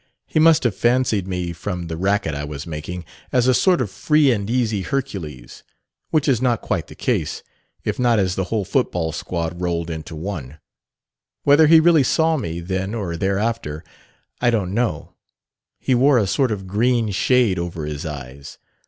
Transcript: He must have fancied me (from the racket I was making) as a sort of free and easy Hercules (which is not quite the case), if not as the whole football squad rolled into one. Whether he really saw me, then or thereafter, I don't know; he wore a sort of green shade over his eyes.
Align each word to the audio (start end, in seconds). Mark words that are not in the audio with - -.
He 0.25 0.39
must 0.39 0.63
have 0.63 0.73
fancied 0.75 1.27
me 1.27 1.53
(from 1.53 1.85
the 1.85 1.95
racket 1.95 2.33
I 2.33 2.43
was 2.43 2.65
making) 2.65 3.05
as 3.31 3.47
a 3.47 3.53
sort 3.53 3.81
of 3.81 3.91
free 3.91 4.31
and 4.31 4.49
easy 4.49 4.81
Hercules 4.81 5.61
(which 6.09 6.27
is 6.27 6.41
not 6.41 6.59
quite 6.63 6.87
the 6.87 6.95
case), 6.95 7.43
if 7.83 7.99
not 7.99 8.17
as 8.17 8.33
the 8.33 8.45
whole 8.45 8.65
football 8.65 9.11
squad 9.11 9.61
rolled 9.61 9.91
into 9.91 10.15
one. 10.15 10.57
Whether 11.43 11.67
he 11.67 11.79
really 11.79 12.01
saw 12.01 12.35
me, 12.35 12.61
then 12.61 12.95
or 12.95 13.15
thereafter, 13.15 13.83
I 14.39 14.49
don't 14.49 14.73
know; 14.73 15.13
he 15.79 15.93
wore 15.93 16.17
a 16.17 16.25
sort 16.25 16.51
of 16.51 16.65
green 16.65 17.11
shade 17.11 17.59
over 17.59 17.85
his 17.85 18.03
eyes. 18.03 18.57